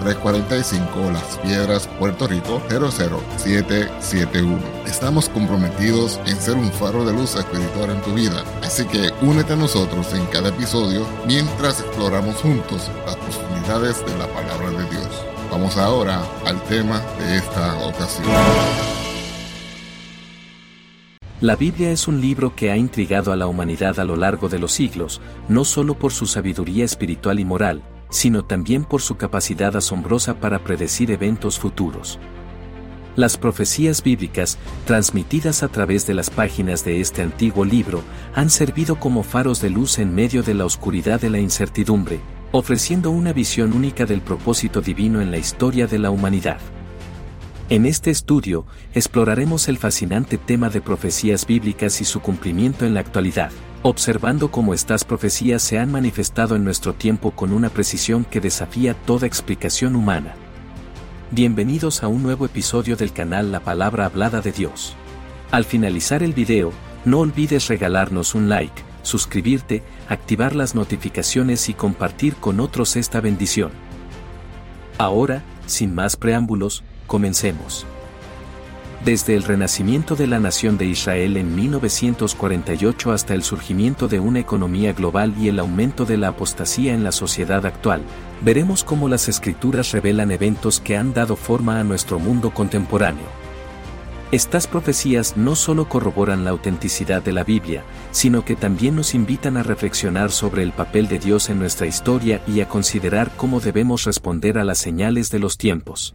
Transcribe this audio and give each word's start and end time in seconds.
345 0.00 1.10
Las 1.12 1.38
Piedras, 1.38 1.86
Puerto 1.98 2.26
Rico 2.26 2.60
00771. 2.68 4.58
Estamos 4.86 5.28
comprometidos 5.28 6.18
en 6.26 6.36
ser 6.36 6.56
un 6.56 6.70
faro 6.72 7.04
de 7.04 7.12
luz 7.12 7.36
espiritual 7.36 7.90
en 7.90 8.00
tu 8.02 8.14
vida, 8.14 8.42
así 8.62 8.84
que 8.86 9.10
únete 9.22 9.52
a 9.52 9.56
nosotros 9.56 10.12
en 10.14 10.24
cada 10.26 10.48
episodio 10.48 11.06
mientras 11.26 11.80
exploramos 11.80 12.36
juntos 12.36 12.90
las 13.04 13.16
profundidades 13.16 14.04
de 14.04 14.18
la 14.18 14.26
palabra 14.28 14.70
de 14.70 14.90
Dios. 14.90 15.24
Vamos 15.50 15.76
ahora 15.76 16.22
al 16.46 16.62
tema 16.64 17.00
de 17.18 17.36
esta 17.36 17.76
ocasión. 17.86 18.26
La 21.40 21.56
Biblia 21.56 21.90
es 21.90 22.06
un 22.06 22.20
libro 22.20 22.54
que 22.54 22.70
ha 22.70 22.76
intrigado 22.76 23.32
a 23.32 23.36
la 23.36 23.46
humanidad 23.46 23.98
a 23.98 24.04
lo 24.04 24.14
largo 24.14 24.48
de 24.50 24.58
los 24.58 24.72
siglos, 24.72 25.22
no 25.48 25.64
solo 25.64 25.94
por 25.94 26.12
su 26.12 26.26
sabiduría 26.26 26.84
espiritual 26.84 27.40
y 27.40 27.46
moral, 27.46 27.82
sino 28.10 28.44
también 28.44 28.84
por 28.84 29.00
su 29.00 29.16
capacidad 29.16 29.76
asombrosa 29.76 30.34
para 30.34 30.58
predecir 30.58 31.10
eventos 31.10 31.58
futuros. 31.58 32.18
Las 33.16 33.36
profecías 33.36 34.02
bíblicas, 34.02 34.58
transmitidas 34.86 35.62
a 35.62 35.68
través 35.68 36.06
de 36.06 36.14
las 36.14 36.30
páginas 36.30 36.84
de 36.84 37.00
este 37.00 37.22
antiguo 37.22 37.64
libro, 37.64 38.02
han 38.34 38.50
servido 38.50 38.96
como 38.96 39.22
faros 39.22 39.60
de 39.60 39.70
luz 39.70 39.98
en 39.98 40.14
medio 40.14 40.42
de 40.42 40.54
la 40.54 40.64
oscuridad 40.64 41.20
de 41.20 41.30
la 41.30 41.38
incertidumbre, 41.38 42.20
ofreciendo 42.52 43.10
una 43.10 43.32
visión 43.32 43.72
única 43.72 44.06
del 44.06 44.20
propósito 44.20 44.80
divino 44.80 45.20
en 45.20 45.30
la 45.30 45.38
historia 45.38 45.86
de 45.86 45.98
la 45.98 46.10
humanidad. 46.10 46.58
En 47.68 47.86
este 47.86 48.10
estudio, 48.10 48.64
exploraremos 48.94 49.68
el 49.68 49.78
fascinante 49.78 50.38
tema 50.38 50.70
de 50.70 50.80
profecías 50.80 51.46
bíblicas 51.46 52.00
y 52.00 52.04
su 52.04 52.20
cumplimiento 52.20 52.84
en 52.84 52.94
la 52.94 53.00
actualidad 53.00 53.50
observando 53.82 54.50
cómo 54.50 54.74
estas 54.74 55.04
profecías 55.04 55.62
se 55.62 55.78
han 55.78 55.90
manifestado 55.90 56.54
en 56.54 56.64
nuestro 56.64 56.92
tiempo 56.92 57.30
con 57.30 57.52
una 57.52 57.70
precisión 57.70 58.24
que 58.24 58.40
desafía 58.40 58.94
toda 58.94 59.26
explicación 59.26 59.96
humana. 59.96 60.34
Bienvenidos 61.30 62.02
a 62.02 62.08
un 62.08 62.22
nuevo 62.22 62.44
episodio 62.44 62.96
del 62.96 63.12
canal 63.12 63.52
La 63.52 63.60
Palabra 63.60 64.04
Hablada 64.04 64.40
de 64.42 64.52
Dios. 64.52 64.94
Al 65.50 65.64
finalizar 65.64 66.22
el 66.22 66.34
video, 66.34 66.72
no 67.04 67.20
olvides 67.20 67.68
regalarnos 67.68 68.34
un 68.34 68.48
like, 68.50 68.82
suscribirte, 69.02 69.82
activar 70.08 70.54
las 70.54 70.74
notificaciones 70.74 71.68
y 71.68 71.74
compartir 71.74 72.34
con 72.34 72.60
otros 72.60 72.96
esta 72.96 73.20
bendición. 73.20 73.70
Ahora, 74.98 75.42
sin 75.66 75.94
más 75.94 76.16
preámbulos, 76.16 76.84
comencemos. 77.06 77.86
Desde 79.04 79.34
el 79.34 79.44
renacimiento 79.44 80.14
de 80.14 80.26
la 80.26 80.38
nación 80.40 80.76
de 80.76 80.84
Israel 80.84 81.38
en 81.38 81.54
1948 81.54 83.12
hasta 83.12 83.32
el 83.32 83.42
surgimiento 83.42 84.08
de 84.08 84.20
una 84.20 84.40
economía 84.40 84.92
global 84.92 85.34
y 85.40 85.48
el 85.48 85.58
aumento 85.58 86.04
de 86.04 86.18
la 86.18 86.28
apostasía 86.28 86.92
en 86.92 87.02
la 87.02 87.10
sociedad 87.10 87.64
actual, 87.64 88.02
veremos 88.42 88.84
cómo 88.84 89.08
las 89.08 89.26
escrituras 89.30 89.92
revelan 89.92 90.30
eventos 90.30 90.80
que 90.80 90.98
han 90.98 91.14
dado 91.14 91.36
forma 91.36 91.80
a 91.80 91.84
nuestro 91.84 92.18
mundo 92.18 92.52
contemporáneo. 92.52 93.24
Estas 94.32 94.66
profecías 94.66 95.34
no 95.34 95.56
solo 95.56 95.88
corroboran 95.88 96.44
la 96.44 96.50
autenticidad 96.50 97.22
de 97.22 97.32
la 97.32 97.42
Biblia, 97.42 97.84
sino 98.10 98.44
que 98.44 98.54
también 98.54 98.96
nos 98.96 99.14
invitan 99.14 99.56
a 99.56 99.62
reflexionar 99.62 100.30
sobre 100.30 100.62
el 100.62 100.72
papel 100.72 101.08
de 101.08 101.18
Dios 101.18 101.48
en 101.48 101.58
nuestra 101.58 101.86
historia 101.86 102.42
y 102.46 102.60
a 102.60 102.68
considerar 102.68 103.30
cómo 103.34 103.60
debemos 103.60 104.04
responder 104.04 104.58
a 104.58 104.64
las 104.64 104.76
señales 104.76 105.30
de 105.30 105.38
los 105.38 105.56
tiempos. 105.56 106.14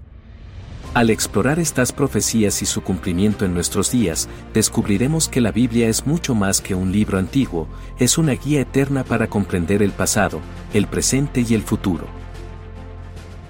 Al 0.95 1.09
explorar 1.09 1.59
estas 1.59 1.91
profecías 1.91 2.61
y 2.61 2.65
su 2.65 2.81
cumplimiento 2.81 3.43
en 3.43 3.53
nuestros 3.53 3.91
días, 3.91 4.29
descubriremos 4.53 5.27
que 5.27 5.41
la 5.41 5.51
Biblia 5.51 5.89
es 5.89 6.07
mucho 6.07 6.33
más 6.35 6.61
que 6.61 6.73
un 6.73 6.93
libro 6.93 7.17
antiguo, 7.17 7.67
es 7.99 8.17
una 8.17 8.31
guía 8.31 8.61
eterna 8.61 9.03
para 9.03 9.27
comprender 9.27 9.83
el 9.83 9.91
pasado, 9.91 10.39
el 10.73 10.87
presente 10.87 11.43
y 11.45 11.53
el 11.53 11.63
futuro. 11.63 12.05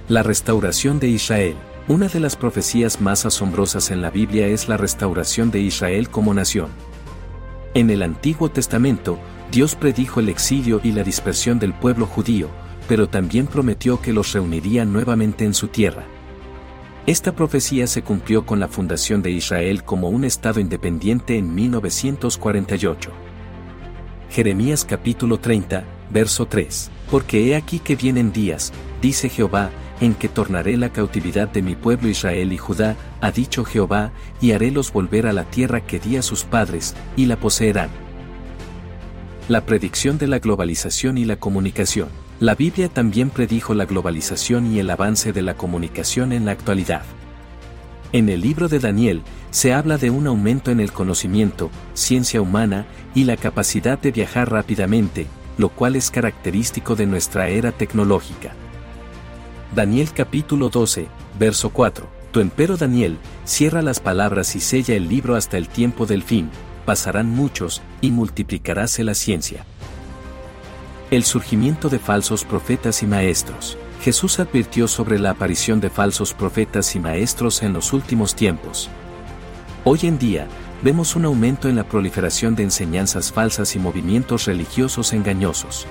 La 0.10 0.24
restauración 0.24 0.98
de 1.00 1.10
Israel. 1.10 1.54
Una 1.88 2.08
de 2.08 2.20
las 2.20 2.36
profecías 2.36 3.00
más 3.00 3.28
asombrosas 3.28 3.92
en 3.92 4.02
la 4.02 4.10
Biblia 4.10 4.48
es 4.48 4.68
la 4.68 4.78
restauración 4.78 5.52
de 5.52 5.60
Israel 5.60 6.10
como 6.10 6.34
nación. 6.34 6.70
En 7.76 7.92
el 7.92 8.02
Antiguo 8.02 8.50
Testamento, 8.50 9.20
Dios 9.52 9.76
predijo 9.76 10.20
el 10.20 10.30
exilio 10.30 10.82
y 10.84 10.94
la 10.94 11.04
dispersión 11.04 11.60
del 11.60 11.76
pueblo 11.76 12.08
judío, 12.08 12.50
pero 12.88 13.08
también 13.08 13.46
prometió 13.46 14.02
que 14.02 14.14
los 14.14 14.34
reuniría 14.34 14.84
nuevamente 14.84 15.46
en 15.46 15.54
su 15.54 15.68
tierra. 15.68 16.08
Esta 17.08 17.36
profecía 17.36 17.86
se 17.86 18.02
cumplió 18.02 18.48
con 18.48 18.60
la 18.60 18.68
fundación 18.68 19.22
de 19.22 19.30
Israel 19.30 19.84
como 19.84 20.10
un 20.10 20.24
Estado 20.24 20.60
independiente 20.60 21.38
en 21.38 21.54
1948. 21.54 23.12
Jeremías 24.32 24.86
capítulo 24.86 25.40
30, 25.40 25.84
verso 26.10 26.48
3. 26.48 26.90
Porque 27.12 27.46
he 27.46 27.56
aquí 27.56 27.78
que 27.78 27.96
vienen 27.96 28.34
días, 28.34 28.74
dice 29.04 29.30
Jehová, 29.30 29.70
en 30.02 30.16
que 30.16 30.30
tornaré 30.30 30.78
la 30.78 30.90
cautividad 30.90 31.48
de 31.48 31.62
mi 31.62 31.76
pueblo 31.76 32.10
Israel 32.10 32.52
y 32.52 32.58
Judá, 32.58 32.96
ha 33.22 33.30
dicho 33.30 33.64
Jehová, 33.66 34.12
y 34.42 34.54
harélos 34.54 34.92
volver 34.92 35.28
a 35.28 35.34
la 35.34 35.44
tierra 35.44 35.86
que 35.86 36.00
di 36.00 36.18
a 36.18 36.24
sus 36.24 36.44
padres, 36.44 36.96
y 37.16 37.28
la 37.28 37.38
poseerán. 37.38 37.92
La 39.48 39.64
predicción 39.68 40.18
de 40.18 40.26
la 40.26 40.40
globalización 40.40 41.20
y 41.20 41.26
la 41.26 41.36
comunicación. 41.36 42.10
La 42.41 42.53
Biblia 42.53 42.90
también 42.90 43.29
predijo 43.29 43.73
la 43.73 43.85
globalización 43.85 44.73
y 44.73 44.79
el 44.79 44.90
avance 44.90 45.31
de 45.31 45.41
la 45.41 45.53
comunicación 45.53 46.34
en 46.34 46.44
la 46.44 46.51
actualidad. 46.51 47.03
En 48.12 48.28
el 48.28 48.41
libro 48.41 48.68
de 48.68 48.79
Daniel, 48.79 49.22
se 49.51 49.73
habla 49.73 49.97
de 49.97 50.09
un 50.09 50.28
aumento 50.28 50.69
en 50.69 50.81
el 50.81 50.91
conocimiento, 50.91 51.69
ciencia 51.94 52.41
humana 52.41 52.88
y 53.13 53.23
la 53.23 53.38
capacidad 53.38 53.97
de 53.97 54.12
viajar 54.12 54.51
rápidamente, 54.51 55.28
lo 55.57 55.69
cual 55.69 55.96
es 55.96 56.12
característico 56.12 56.97
de 56.97 57.06
nuestra 57.06 57.47
era 57.47 57.72
tecnológica. 57.72 58.52
Daniel 59.73 60.09
capítulo 60.13 60.67
12, 60.67 61.07
verso 61.40 61.69
4. 61.69 62.06
Tu 62.34 62.41
empero 62.41 62.75
Daniel, 62.75 63.17
cierra 63.46 63.81
las 63.81 64.02
palabras 64.02 64.58
y 64.58 64.59
sella 64.59 64.93
el 64.93 65.08
libro 65.08 65.35
hasta 65.35 65.58
el 65.58 65.70
tiempo 65.70 66.05
del 66.05 66.22
fin, 66.22 66.49
pasarán 66.85 67.29
muchos, 67.29 67.81
y 68.02 68.11
multiplicaráse 68.11 69.05
la 69.05 69.14
ciencia 69.14 69.66
el 71.11 71.23
surgimiento 71.23 71.87
de 71.90 71.99
falsos 71.99 72.43
profetas 72.43 73.03
y 73.03 73.07
maestros. 73.07 73.78
Jesús 74.02 74.40
advirtió 74.40 74.87
sobre 74.87 75.19
la 75.19 75.31
aparición 75.31 75.79
de 75.79 75.90
falsos 75.90 76.34
profetas 76.34 76.96
y 76.96 76.99
maestros 76.99 77.61
en 77.61 77.73
los 77.73 77.93
últimos 77.93 78.35
tiempos. 78.35 78.90
Hoy 79.84 79.99
en 80.03 80.17
día, 80.17 80.47
vemos 80.81 81.16
un 81.16 81.25
aumento 81.25 81.69
en 81.69 81.75
la 81.75 81.84
proliferación 81.84 82.55
de 82.55 82.63
enseñanzas 82.63 83.31
falsas 83.31 83.75
y 83.75 83.79
movimientos 83.79 84.46
religiosos 84.46 85.13
engañosos. 85.13 85.85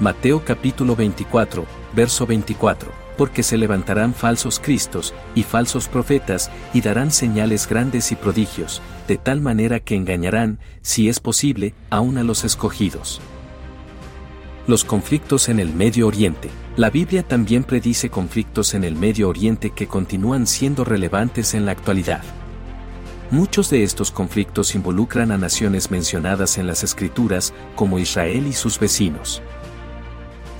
Mateo 0.00 0.44
capítulo 0.44 0.96
24, 0.96 1.64
verso 1.94 2.26
24, 2.26 2.90
porque 3.16 3.44
se 3.44 3.56
levantarán 3.56 4.14
falsos 4.14 4.58
cristos 4.58 5.14
y 5.36 5.44
falsos 5.44 5.86
profetas 5.86 6.50
y 6.74 6.80
darán 6.80 7.12
señales 7.12 7.68
grandes 7.68 8.10
y 8.10 8.16
prodigios, 8.16 8.82
de 9.06 9.16
tal 9.16 9.40
manera 9.40 9.78
que 9.78 9.94
engañarán, 9.94 10.58
si 10.80 11.08
es 11.08 11.20
posible, 11.20 11.72
aún 11.88 12.18
a 12.18 12.24
los 12.24 12.42
escogidos 12.42 13.20
los 14.66 14.84
conflictos 14.84 15.48
en 15.48 15.58
el 15.58 15.74
Medio 15.74 16.06
Oriente. 16.06 16.48
La 16.76 16.88
Biblia 16.88 17.24
también 17.24 17.64
predice 17.64 18.10
conflictos 18.10 18.74
en 18.74 18.84
el 18.84 18.94
Medio 18.94 19.28
Oriente 19.28 19.70
que 19.70 19.88
continúan 19.88 20.46
siendo 20.46 20.84
relevantes 20.84 21.54
en 21.54 21.66
la 21.66 21.72
actualidad. 21.72 22.22
Muchos 23.30 23.70
de 23.70 23.82
estos 23.82 24.10
conflictos 24.10 24.74
involucran 24.74 25.32
a 25.32 25.38
naciones 25.38 25.90
mencionadas 25.90 26.58
en 26.58 26.66
las 26.66 26.84
Escrituras, 26.84 27.52
como 27.74 27.98
Israel 27.98 28.46
y 28.46 28.52
sus 28.52 28.78
vecinos. 28.78 29.42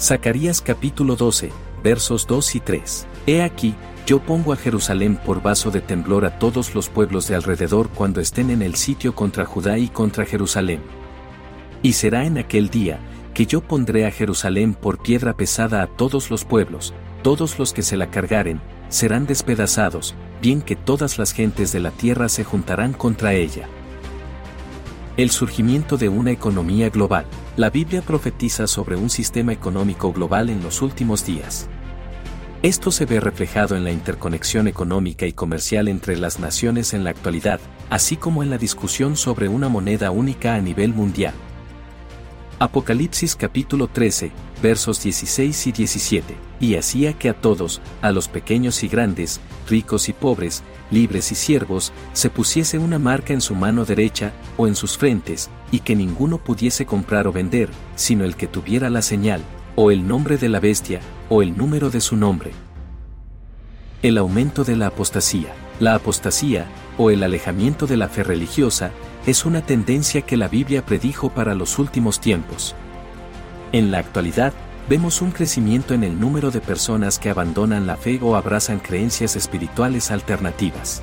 Zacarías 0.00 0.60
capítulo 0.60 1.14
12, 1.14 1.52
versos 1.84 2.26
2 2.26 2.56
y 2.56 2.60
3. 2.60 3.06
He 3.26 3.43
aquí, 3.43 3.75
yo 4.04 4.19
pongo 4.20 4.52
a 4.52 4.56
Jerusalén 4.56 5.16
por 5.16 5.43
vaso 5.43 5.70
de 5.70 5.81
temblor 5.81 6.25
a 6.25 6.40
todos 6.40 6.75
los 6.75 6.88
pueblos 6.88 7.28
de 7.28 7.37
alrededor 7.37 7.88
cuando 7.90 8.20
estén 8.20 8.50
en 8.50 8.62
el 8.62 8.75
sitio 8.75 9.14
contra 9.14 9.44
Judá 9.44 9.78
y 9.78 9.88
contra 9.88 10.25
Jerusalén. 10.25 10.81
Y 11.82 11.93
será 11.93 12.25
en 12.25 12.38
aquel 12.38 12.69
día, 12.69 13.00
que 13.34 13.46
yo 13.46 13.61
pondré 13.61 14.06
a 14.06 14.11
Jerusalén 14.11 14.75
por 14.75 15.02
piedra 15.02 15.37
pesada 15.37 15.82
a 15.82 15.87
todos 15.87 16.31
los 16.31 16.44
pueblos, 16.44 16.94
todos 17.23 17.58
los 17.58 17.73
que 17.73 17.82
se 17.82 17.96
la 17.96 18.11
cargaren, 18.11 18.61
serán 18.88 19.26
despedazados, 19.26 20.14
bien 20.40 20.61
que 20.61 20.76
todas 20.76 21.19
las 21.19 21.32
gentes 21.32 21.73
de 21.73 21.81
la 21.81 21.90
tierra 21.90 22.29
se 22.29 22.44
juntarán 22.44 22.93
contra 22.93 23.32
ella. 23.32 23.69
El 25.17 25.31
surgimiento 25.31 25.96
de 25.96 26.08
una 26.08 26.31
economía 26.31 26.88
global. 26.90 27.26
La 27.56 27.69
Biblia 27.69 28.00
profetiza 28.00 28.67
sobre 28.67 28.96
un 28.96 29.11
sistema 29.11 29.52
económico 29.52 30.12
global 30.12 30.49
en 30.49 30.62
los 30.62 30.81
últimos 30.81 31.26
días. 31.26 31.69
Esto 32.62 32.90
se 32.90 33.05
ve 33.06 33.20
reflejado 33.20 33.76
en 33.76 33.85
la 33.85 33.90
interconexión 33.90 34.69
económica 34.69 35.26
y 35.26 35.32
comercial 35.32 35.88
entre 35.88 36.17
las 36.17 36.38
naciones 36.38 36.94
en 36.94 37.05
la 37.05 37.11
actualidad, 37.11 37.61
así 37.90 38.17
como 38.17 38.43
en 38.43 38.50
la 38.50 38.56
discusión 38.56 39.17
sobre 39.17 39.49
una 39.49 39.69
moneda 39.69 40.11
única 40.11 40.55
a 40.55 40.61
nivel 40.61 40.94
mundial. 40.94 41.35
Apocalipsis 42.62 43.35
capítulo 43.35 43.88
13, 43.88 44.31
versos 44.62 45.03
16 45.03 45.67
y 45.67 45.73
17, 45.73 46.37
y 46.61 46.76
hacía 46.76 47.12
que 47.12 47.29
a 47.29 47.35
todos, 47.35 47.81
a 48.03 48.12
los 48.12 48.29
pequeños 48.29 48.85
y 48.85 48.88
grandes, 48.88 49.41
ricos 49.69 50.09
y 50.09 50.12
pobres, 50.12 50.62
libres 50.88 51.32
y 51.32 51.35
siervos, 51.35 51.93
se 52.12 52.31
pusiese 52.31 52.79
una 52.79 53.00
marca 53.00 53.32
en 53.32 53.41
su 53.41 53.56
mano 53.56 53.85
derecha 53.85 54.32
o 54.56 54.69
en 54.69 54.76
sus 54.76 54.97
frentes, 54.97 55.50
y 55.73 55.81
que 55.81 55.97
ninguno 55.97 56.38
pudiese 56.38 56.87
comprar 56.87 57.26
o 57.26 57.32
vender, 57.32 57.69
sino 57.97 58.25
el 58.25 58.37
que 58.37 58.47
tuviera 58.47 58.91
la 58.91 59.03
señal, 59.03 59.43
o 59.75 59.91
el 59.91 60.06
nombre 60.06 60.37
de 60.37 60.49
la 60.49 60.61
bestia, 60.61 61.00
o 61.31 61.43
el 61.43 61.56
número 61.56 61.91
de 61.91 62.00
su 62.00 62.17
nombre. 62.17 62.53
El 64.03 64.19
aumento 64.19 64.62
de 64.62 64.76
la 64.76 64.87
apostasía. 64.87 65.53
La 65.81 65.97
apostasía, 65.97 66.67
o 66.97 67.11
el 67.11 67.25
alejamiento 67.25 67.88
de 67.88 67.97
la 67.97 68.09
fe 68.09 68.23
religiosa, 68.23 68.93
es 69.26 69.44
una 69.44 69.62
tendencia 69.62 70.22
que 70.22 70.36
la 70.36 70.48
Biblia 70.48 70.84
predijo 70.84 71.30
para 71.30 71.54
los 71.54 71.78
últimos 71.78 72.20
tiempos. 72.20 72.74
En 73.70 73.92
la 73.92 73.98
actualidad, 73.98 74.52
vemos 74.88 75.22
un 75.22 75.30
crecimiento 75.30 75.94
en 75.94 76.02
el 76.02 76.19
número 76.19 76.50
de 76.50 76.60
personas 76.60 77.20
que 77.20 77.30
abandonan 77.30 77.86
la 77.86 77.96
fe 77.96 78.19
o 78.20 78.34
abrazan 78.34 78.80
creencias 78.80 79.36
espirituales 79.36 80.10
alternativas. 80.10 81.02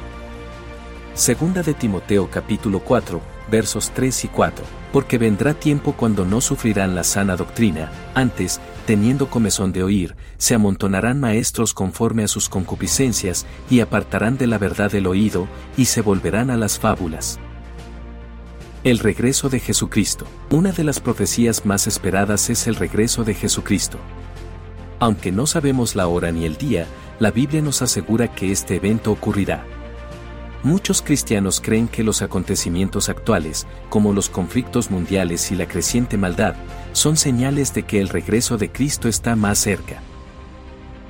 Segunda 1.14 1.64
de 1.64 1.74
Timoteo 1.74 2.30
capítulo 2.30 2.80
4, 2.80 3.22
versos 3.50 3.92
3 3.92 4.26
y 4.26 4.28
4. 4.28 4.66
Porque 4.92 5.18
vendrá 5.18 5.54
tiempo 5.54 5.94
cuando 5.94 6.26
no 6.26 6.42
sufrirán 6.42 6.96
la 6.96 7.04
sana 7.04 7.36
doctrina, 7.36 7.92
antes, 8.16 8.60
teniendo 8.86 9.30
comezón 9.30 9.72
de 9.72 9.84
oír, 9.84 10.16
se 10.38 10.56
amontonarán 10.56 11.20
maestros 11.20 11.74
conforme 11.74 12.24
a 12.24 12.28
sus 12.28 12.50
concupiscencias, 12.50 13.46
y 13.70 13.82
apartarán 13.82 14.38
de 14.38 14.48
la 14.48 14.58
verdad 14.58 14.94
el 14.96 15.08
oído, 15.08 15.48
y 15.78 15.86
se 15.86 16.02
volverán 16.02 16.50
a 16.50 16.58
las 16.58 16.80
fábulas. 16.80 17.40
El 18.86 19.00
regreso 19.00 19.50
de 19.50 19.60
Jesucristo. 19.60 20.26
Una 20.52 20.72
de 20.72 20.86
las 20.86 21.02
profecías 21.02 21.66
más 21.66 21.86
esperadas 21.86 22.50
es 22.50 22.66
el 22.66 22.76
regreso 22.76 23.26
de 23.26 23.34
Jesucristo. 23.34 23.98
Aunque 25.00 25.34
no 25.34 25.48
sabemos 25.48 25.98
la 25.98 26.08
hora 26.08 26.32
ni 26.32 26.46
el 26.46 26.56
día, 26.56 26.88
la 27.20 27.30
Biblia 27.30 27.62
nos 27.62 27.82
asegura 27.82 28.34
que 28.34 28.54
este 28.54 28.78
evento 28.78 29.12
ocurrirá. 29.12 29.66
Muchos 30.64 31.02
cristianos 31.02 31.60
creen 31.60 31.90
que 31.90 32.04
los 32.06 32.22
acontecimientos 32.22 33.10
actuales, 33.10 33.68
como 33.90 34.14
los 34.14 34.30
conflictos 34.30 34.90
mundiales 34.90 35.52
y 35.52 35.56
la 35.56 35.68
creciente 35.68 36.18
maldad, 36.18 36.56
son 36.94 37.18
señales 37.18 37.74
de 37.74 37.84
que 37.84 38.00
el 38.00 38.08
regreso 38.08 38.58
de 38.58 38.72
Cristo 38.72 39.10
está 39.10 39.36
más 39.36 39.58
cerca. 39.60 40.02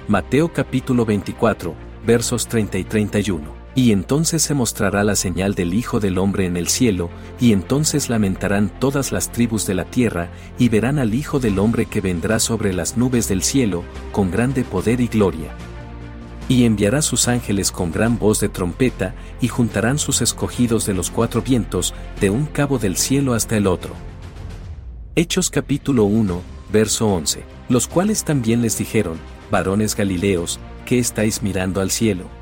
Mateo 0.08 0.52
capítulo 0.52 1.06
24, 1.06 1.76
versos 2.04 2.48
30 2.48 2.80
y 2.80 2.84
31. 2.84 3.59
Y 3.80 3.94
entonces 3.94 4.42
se 4.42 4.54
mostrará 4.54 5.06
la 5.06 5.16
señal 5.16 5.56
del 5.56 5.74
Hijo 5.74 6.02
del 6.02 6.18
Hombre 6.18 6.46
en 6.46 6.58
el 6.58 6.68
cielo, 6.68 7.10
y 7.40 7.54
entonces 7.54 8.10
lamentarán 8.10 8.68
todas 8.78 9.14
las 9.14 9.32
tribus 9.32 9.66
de 9.66 9.74
la 9.74 9.86
tierra, 9.86 10.32
y 10.58 10.68
verán 10.68 11.00
al 11.00 11.14
Hijo 11.14 11.40
del 11.40 11.58
Hombre 11.60 11.86
que 11.86 12.02
vendrá 12.02 12.40
sobre 12.40 12.74
las 12.74 12.98
nubes 12.98 13.30
del 13.30 13.42
cielo, 13.42 13.86
con 14.12 14.32
grande 14.32 14.66
poder 14.66 15.00
y 15.00 15.08
gloria. 15.08 15.56
Y 16.50 16.66
enviará 16.66 17.02
sus 17.02 17.30
ángeles 17.30 17.72
con 17.72 17.94
gran 17.94 18.20
voz 18.20 18.42
de 18.42 18.50
trompeta, 18.50 19.16
y 19.40 19.48
juntarán 19.48 19.98
sus 19.98 20.22
escogidos 20.22 20.86
de 20.86 20.94
los 20.94 21.10
cuatro 21.10 21.42
vientos, 21.42 21.94
de 22.20 22.30
un 22.30 22.48
cabo 22.48 22.80
del 22.80 22.98
cielo 22.98 23.34
hasta 23.34 23.56
el 23.56 23.66
otro. 23.66 23.94
Hechos 25.16 25.50
capítulo 25.50 26.04
1, 26.04 26.42
verso 26.70 27.08
11, 27.08 27.46
los 27.70 27.88
cuales 27.88 28.26
también 28.26 28.62
les 28.62 28.78
dijeron, 28.78 29.18
varones 29.50 29.96
Galileos, 29.96 30.60
¿qué 30.86 31.00
estáis 31.00 31.42
mirando 31.42 31.80
al 31.80 31.92
cielo? 31.92 32.39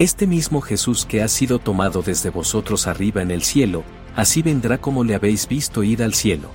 Este 0.00 0.26
mismo 0.26 0.62
Jesús 0.62 1.04
que 1.04 1.22
ha 1.22 1.28
sido 1.28 1.58
tomado 1.58 2.00
desde 2.00 2.30
vosotros 2.30 2.86
arriba 2.86 3.20
en 3.20 3.30
el 3.30 3.42
cielo, 3.42 3.84
así 4.16 4.40
vendrá 4.40 4.78
como 4.78 5.04
le 5.04 5.14
habéis 5.14 5.46
visto 5.46 5.82
ir 5.82 6.02
al 6.02 6.14
cielo. 6.14 6.48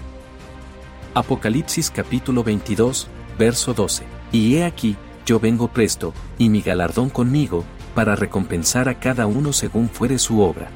Apocalipsis 1.13 1.91
capítulo 1.91 2.43
22, 2.43 3.07
verso 3.37 3.75
12. 3.75 4.03
Y 4.31 4.55
he 4.55 4.65
aquí, 4.65 4.95
yo 5.27 5.39
vengo 5.39 5.67
presto, 5.67 6.11
y 6.39 6.49
mi 6.49 6.61
galardón 6.61 7.11
conmigo, 7.11 7.63
para 7.93 8.15
recompensar 8.15 8.89
a 8.89 8.99
cada 8.99 9.27
uno 9.27 9.53
según 9.53 9.89
fuere 9.89 10.17
su 10.17 10.41
obra. 10.41 10.71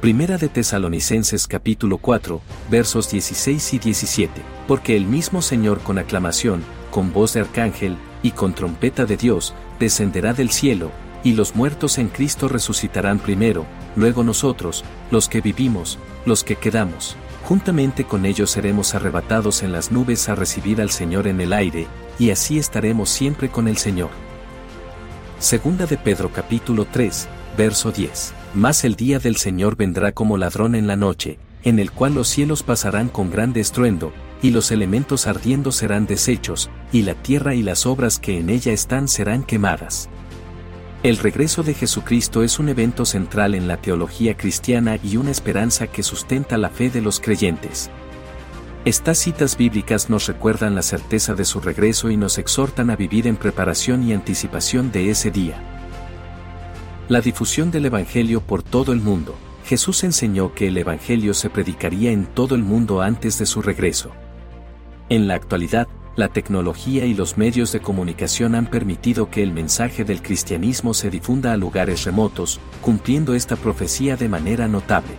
Primera 0.00 0.38
de 0.38 0.48
Tesalonicenses 0.48 1.48
capítulo 1.48 1.98
4, 1.98 2.40
versos 2.70 3.10
16 3.10 3.74
y 3.74 3.78
17. 3.80 4.42
Porque 4.68 4.96
el 4.96 5.06
mismo 5.06 5.42
Señor 5.42 5.80
con 5.80 5.98
aclamación, 5.98 6.62
con 6.92 7.12
voz 7.12 7.32
de 7.32 7.40
arcángel, 7.40 7.96
y 8.22 8.30
con 8.30 8.54
trompeta 8.54 9.06
de 9.06 9.16
Dios, 9.16 9.54
descenderá 9.80 10.34
del 10.34 10.50
cielo, 10.50 10.92
y 11.28 11.34
los 11.34 11.54
muertos 11.54 11.98
en 11.98 12.08
Cristo 12.08 12.48
resucitarán 12.48 13.18
primero, 13.18 13.66
luego 13.96 14.24
nosotros, 14.24 14.82
los 15.10 15.28
que 15.28 15.42
vivimos, 15.42 15.98
los 16.24 16.42
que 16.42 16.56
quedamos. 16.56 17.16
Juntamente 17.44 18.04
con 18.04 18.24
ellos 18.24 18.50
seremos 18.50 18.94
arrebatados 18.94 19.62
en 19.62 19.70
las 19.70 19.92
nubes 19.92 20.30
a 20.30 20.34
recibir 20.34 20.80
al 20.80 20.88
Señor 20.88 21.26
en 21.26 21.42
el 21.42 21.52
aire, 21.52 21.86
y 22.18 22.30
así 22.30 22.58
estaremos 22.58 23.10
siempre 23.10 23.50
con 23.50 23.68
el 23.68 23.76
Señor. 23.76 24.08
Segunda 25.38 25.84
de 25.84 25.98
Pedro 25.98 26.32
capítulo 26.32 26.86
3, 26.90 27.28
verso 27.58 27.92
10. 27.92 28.32
Mas 28.54 28.84
el 28.84 28.96
día 28.96 29.18
del 29.18 29.36
Señor 29.36 29.76
vendrá 29.76 30.12
como 30.12 30.38
ladrón 30.38 30.74
en 30.74 30.86
la 30.86 30.96
noche, 30.96 31.38
en 31.62 31.78
el 31.78 31.92
cual 31.92 32.14
los 32.14 32.28
cielos 32.28 32.62
pasarán 32.62 33.10
con 33.10 33.30
grande 33.30 33.60
estruendo, 33.60 34.14
y 34.40 34.48
los 34.48 34.70
elementos 34.70 35.26
ardiendo 35.26 35.72
serán 35.72 36.06
deshechos, 36.06 36.70
y 36.90 37.02
la 37.02 37.12
tierra 37.12 37.54
y 37.54 37.62
las 37.62 37.84
obras 37.84 38.18
que 38.18 38.38
en 38.38 38.48
ella 38.48 38.72
están 38.72 39.08
serán 39.08 39.42
quemadas. 39.42 40.08
El 41.04 41.16
regreso 41.18 41.62
de 41.62 41.74
Jesucristo 41.74 42.42
es 42.42 42.58
un 42.58 42.68
evento 42.68 43.04
central 43.04 43.54
en 43.54 43.68
la 43.68 43.76
teología 43.76 44.36
cristiana 44.36 44.98
y 45.00 45.16
una 45.16 45.30
esperanza 45.30 45.86
que 45.86 46.02
sustenta 46.02 46.58
la 46.58 46.70
fe 46.70 46.90
de 46.90 47.00
los 47.00 47.20
creyentes. 47.20 47.88
Estas 48.84 49.18
citas 49.18 49.56
bíblicas 49.56 50.10
nos 50.10 50.26
recuerdan 50.26 50.74
la 50.74 50.82
certeza 50.82 51.36
de 51.36 51.44
su 51.44 51.60
regreso 51.60 52.10
y 52.10 52.16
nos 52.16 52.36
exhortan 52.38 52.90
a 52.90 52.96
vivir 52.96 53.28
en 53.28 53.36
preparación 53.36 54.02
y 54.02 54.12
anticipación 54.12 54.90
de 54.90 55.10
ese 55.10 55.30
día. 55.30 55.62
La 57.08 57.20
difusión 57.20 57.70
del 57.70 57.86
Evangelio 57.86 58.40
por 58.40 58.64
todo 58.64 58.92
el 58.92 59.00
mundo. 59.00 59.36
Jesús 59.66 60.02
enseñó 60.02 60.52
que 60.52 60.66
el 60.66 60.78
Evangelio 60.78 61.32
se 61.32 61.48
predicaría 61.48 62.10
en 62.10 62.26
todo 62.26 62.56
el 62.56 62.64
mundo 62.64 63.02
antes 63.02 63.38
de 63.38 63.46
su 63.46 63.62
regreso. 63.62 64.10
En 65.10 65.28
la 65.28 65.34
actualidad, 65.34 65.86
la 66.18 66.28
tecnología 66.28 67.06
y 67.06 67.14
los 67.14 67.38
medios 67.38 67.70
de 67.70 67.78
comunicación 67.78 68.56
han 68.56 68.66
permitido 68.66 69.30
que 69.30 69.40
el 69.40 69.52
mensaje 69.52 70.02
del 70.02 70.20
cristianismo 70.20 70.92
se 70.92 71.10
difunda 71.10 71.52
a 71.52 71.56
lugares 71.56 72.04
remotos, 72.04 72.58
cumpliendo 72.82 73.34
esta 73.34 73.54
profecía 73.54 74.16
de 74.16 74.28
manera 74.28 74.66
notable. 74.66 75.12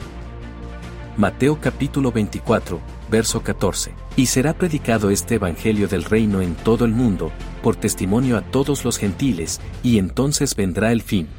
Mateo 1.16 1.58
capítulo 1.62 2.12
24, 2.12 2.82
verso 3.10 3.42
14. 3.42 3.94
Y 4.18 4.26
será 4.26 4.54
predicado 4.54 5.10
este 5.10 5.36
Evangelio 5.36 5.88
del 5.88 6.04
reino 6.04 6.42
en 6.42 6.54
todo 6.54 6.84
el 6.84 6.92
mundo, 6.92 7.32
por 7.64 7.78
testimonio 7.78 8.36
a 8.36 8.42
todos 8.42 8.84
los 8.84 8.98
gentiles, 8.98 9.62
y 9.82 10.00
entonces 10.00 10.54
vendrá 10.54 10.92
el 10.92 11.02
fin. 11.02 11.30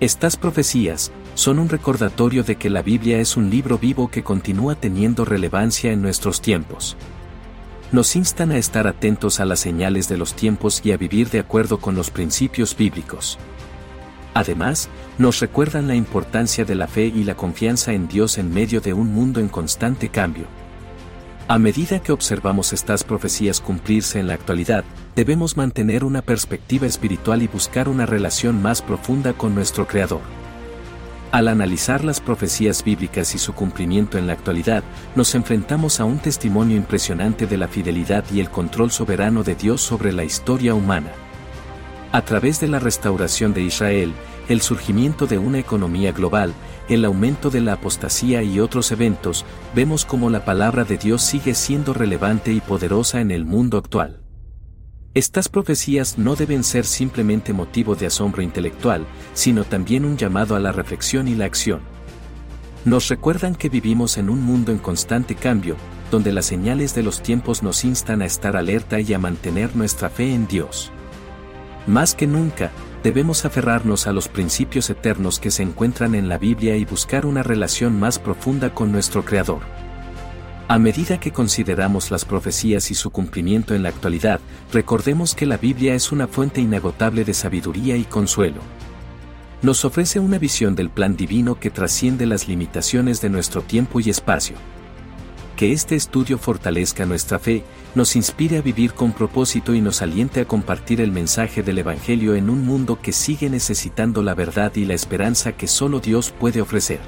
Estas 0.00 0.38
profecías 0.38 1.12
son 1.34 1.58
un 1.58 1.68
recordatorio 1.68 2.42
de 2.42 2.56
que 2.56 2.70
la 2.70 2.80
Biblia 2.80 3.18
es 3.18 3.36
un 3.36 3.50
libro 3.50 3.76
vivo 3.76 4.10
que 4.10 4.22
continúa 4.22 4.76
teniendo 4.76 5.26
relevancia 5.26 5.92
en 5.92 6.00
nuestros 6.00 6.40
tiempos 6.40 6.96
nos 7.90 8.16
instan 8.16 8.52
a 8.52 8.58
estar 8.58 8.86
atentos 8.86 9.40
a 9.40 9.44
las 9.44 9.60
señales 9.60 10.08
de 10.08 10.18
los 10.18 10.34
tiempos 10.34 10.80
y 10.84 10.92
a 10.92 10.96
vivir 10.96 11.30
de 11.30 11.40
acuerdo 11.40 11.78
con 11.78 11.94
los 11.94 12.10
principios 12.10 12.76
bíblicos. 12.76 13.38
Además, 14.34 14.88
nos 15.16 15.40
recuerdan 15.40 15.88
la 15.88 15.94
importancia 15.94 16.64
de 16.64 16.74
la 16.74 16.86
fe 16.86 17.06
y 17.06 17.24
la 17.24 17.34
confianza 17.34 17.92
en 17.92 18.06
Dios 18.06 18.38
en 18.38 18.52
medio 18.52 18.80
de 18.80 18.92
un 18.92 19.12
mundo 19.12 19.40
en 19.40 19.48
constante 19.48 20.10
cambio. 20.10 20.46
A 21.48 21.58
medida 21.58 22.00
que 22.00 22.12
observamos 22.12 22.74
estas 22.74 23.04
profecías 23.04 23.60
cumplirse 23.60 24.20
en 24.20 24.26
la 24.26 24.34
actualidad, 24.34 24.84
debemos 25.16 25.56
mantener 25.56 26.04
una 26.04 26.20
perspectiva 26.20 26.86
espiritual 26.86 27.42
y 27.42 27.48
buscar 27.48 27.88
una 27.88 28.04
relación 28.04 28.60
más 28.60 28.82
profunda 28.82 29.32
con 29.32 29.54
nuestro 29.54 29.86
Creador. 29.86 30.20
Al 31.30 31.48
analizar 31.48 32.04
las 32.04 32.20
profecías 32.20 32.82
bíblicas 32.82 33.34
y 33.34 33.38
su 33.38 33.52
cumplimiento 33.52 34.16
en 34.16 34.26
la 34.26 34.32
actualidad, 34.32 34.82
nos 35.14 35.34
enfrentamos 35.34 36.00
a 36.00 36.06
un 36.06 36.18
testimonio 36.18 36.76
impresionante 36.76 37.46
de 37.46 37.58
la 37.58 37.68
fidelidad 37.68 38.24
y 38.32 38.40
el 38.40 38.48
control 38.48 38.90
soberano 38.90 39.42
de 39.42 39.54
Dios 39.54 39.82
sobre 39.82 40.12
la 40.12 40.24
historia 40.24 40.74
humana. 40.74 41.10
A 42.12 42.22
través 42.22 42.60
de 42.60 42.68
la 42.68 42.78
restauración 42.78 43.52
de 43.52 43.60
Israel, 43.60 44.14
el 44.48 44.62
surgimiento 44.62 45.26
de 45.26 45.36
una 45.36 45.58
economía 45.58 46.12
global, 46.12 46.54
el 46.88 47.04
aumento 47.04 47.50
de 47.50 47.60
la 47.60 47.74
apostasía 47.74 48.42
y 48.42 48.58
otros 48.58 48.90
eventos, 48.90 49.44
vemos 49.74 50.06
cómo 50.06 50.30
la 50.30 50.46
palabra 50.46 50.84
de 50.84 50.96
Dios 50.96 51.20
sigue 51.20 51.54
siendo 51.54 51.92
relevante 51.92 52.52
y 52.52 52.60
poderosa 52.60 53.20
en 53.20 53.30
el 53.32 53.44
mundo 53.44 53.76
actual. 53.76 54.22
Estas 55.18 55.48
profecías 55.48 56.16
no 56.16 56.36
deben 56.36 56.62
ser 56.62 56.84
simplemente 56.84 57.52
motivo 57.52 57.96
de 57.96 58.06
asombro 58.06 58.40
intelectual, 58.40 59.04
sino 59.34 59.64
también 59.64 60.04
un 60.04 60.16
llamado 60.16 60.54
a 60.54 60.60
la 60.60 60.70
reflexión 60.70 61.26
y 61.26 61.34
la 61.34 61.44
acción. 61.44 61.80
Nos 62.84 63.08
recuerdan 63.08 63.56
que 63.56 63.68
vivimos 63.68 64.16
en 64.16 64.30
un 64.30 64.40
mundo 64.40 64.70
en 64.70 64.78
constante 64.78 65.34
cambio, 65.34 65.74
donde 66.12 66.30
las 66.30 66.46
señales 66.46 66.94
de 66.94 67.02
los 67.02 67.20
tiempos 67.20 67.64
nos 67.64 67.84
instan 67.84 68.22
a 68.22 68.26
estar 68.26 68.56
alerta 68.56 69.00
y 69.00 69.12
a 69.12 69.18
mantener 69.18 69.74
nuestra 69.74 70.08
fe 70.08 70.32
en 70.32 70.46
Dios. 70.46 70.92
Más 71.88 72.14
que 72.14 72.28
nunca, 72.28 72.70
debemos 73.02 73.44
aferrarnos 73.44 74.06
a 74.06 74.12
los 74.12 74.28
principios 74.28 74.88
eternos 74.88 75.40
que 75.40 75.50
se 75.50 75.64
encuentran 75.64 76.14
en 76.14 76.28
la 76.28 76.38
Biblia 76.38 76.76
y 76.76 76.84
buscar 76.84 77.26
una 77.26 77.42
relación 77.42 77.98
más 77.98 78.20
profunda 78.20 78.72
con 78.72 78.92
nuestro 78.92 79.24
Creador. 79.24 79.62
A 80.70 80.78
medida 80.78 81.18
que 81.18 81.32
consideramos 81.32 82.10
las 82.10 82.26
profecías 82.26 82.90
y 82.90 82.94
su 82.94 83.08
cumplimiento 83.08 83.74
en 83.74 83.82
la 83.82 83.88
actualidad, 83.88 84.38
recordemos 84.70 85.34
que 85.34 85.46
la 85.46 85.56
Biblia 85.56 85.94
es 85.94 86.12
una 86.12 86.28
fuente 86.28 86.60
inagotable 86.60 87.24
de 87.24 87.32
sabiduría 87.32 87.96
y 87.96 88.04
consuelo. 88.04 88.60
Nos 89.62 89.86
ofrece 89.86 90.20
una 90.20 90.36
visión 90.36 90.74
del 90.74 90.90
plan 90.90 91.16
divino 91.16 91.58
que 91.58 91.70
trasciende 91.70 92.26
las 92.26 92.48
limitaciones 92.48 93.22
de 93.22 93.30
nuestro 93.30 93.62
tiempo 93.62 93.98
y 93.98 94.10
espacio. 94.10 94.56
Que 95.56 95.72
este 95.72 95.96
estudio 95.96 96.36
fortalezca 96.36 97.06
nuestra 97.06 97.38
fe, 97.38 97.64
nos 97.94 98.14
inspire 98.14 98.58
a 98.58 98.62
vivir 98.62 98.92
con 98.92 99.12
propósito 99.12 99.74
y 99.74 99.80
nos 99.80 100.02
aliente 100.02 100.42
a 100.42 100.44
compartir 100.44 101.00
el 101.00 101.12
mensaje 101.12 101.62
del 101.62 101.78
Evangelio 101.78 102.34
en 102.34 102.50
un 102.50 102.66
mundo 102.66 103.00
que 103.00 103.12
sigue 103.12 103.48
necesitando 103.48 104.22
la 104.22 104.34
verdad 104.34 104.72
y 104.76 104.84
la 104.84 104.92
esperanza 104.92 105.52
que 105.52 105.66
solo 105.66 105.98
Dios 106.00 106.30
puede 106.30 106.60
ofrecer. 106.60 107.00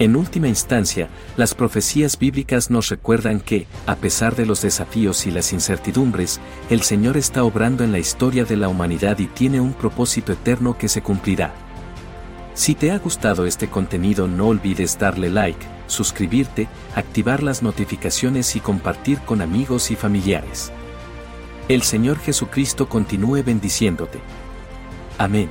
En 0.00 0.16
última 0.16 0.48
instancia, 0.48 1.10
las 1.36 1.54
profecías 1.54 2.18
bíblicas 2.18 2.70
nos 2.70 2.88
recuerdan 2.88 3.38
que, 3.38 3.66
a 3.84 3.96
pesar 3.96 4.34
de 4.34 4.46
los 4.46 4.62
desafíos 4.62 5.26
y 5.26 5.30
las 5.30 5.52
incertidumbres, 5.52 6.40
el 6.70 6.80
Señor 6.80 7.18
está 7.18 7.44
obrando 7.44 7.84
en 7.84 7.92
la 7.92 7.98
historia 7.98 8.46
de 8.46 8.56
la 8.56 8.68
humanidad 8.68 9.18
y 9.18 9.26
tiene 9.26 9.60
un 9.60 9.74
propósito 9.74 10.32
eterno 10.32 10.78
que 10.78 10.88
se 10.88 11.02
cumplirá. 11.02 11.52
Si 12.54 12.74
te 12.74 12.92
ha 12.92 12.98
gustado 12.98 13.44
este 13.44 13.68
contenido 13.68 14.26
no 14.26 14.48
olvides 14.48 14.98
darle 14.98 15.28
like, 15.28 15.66
suscribirte, 15.86 16.66
activar 16.94 17.42
las 17.42 17.62
notificaciones 17.62 18.56
y 18.56 18.60
compartir 18.60 19.18
con 19.18 19.42
amigos 19.42 19.90
y 19.90 19.96
familiares. 19.96 20.72
El 21.68 21.82
Señor 21.82 22.18
Jesucristo 22.20 22.88
continúe 22.88 23.42
bendiciéndote. 23.44 24.20
Amén. 25.18 25.50